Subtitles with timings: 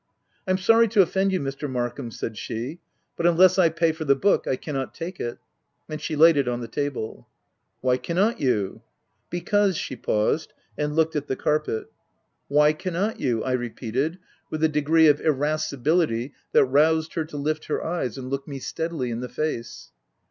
[0.47, 1.69] "Fm sorry to offend you Mr.
[1.69, 2.79] Markham," said she,"
[3.15, 5.37] but unless I pay for the book, I can i not take it."
[5.87, 7.17] And she laid it on the table.
[7.19, 7.25] u
[7.81, 8.81] Why cannot you?" u
[9.29, 11.85] Because,"— she paused, and looked at the carpet."
[12.47, 14.17] Why cannot you ?'M repeated
[14.49, 18.57] with a degree of irascibility that roused her to lift her eyes, and look me
[18.57, 19.91] steadily in the face.